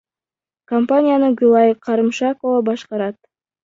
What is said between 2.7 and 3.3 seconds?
башкарат.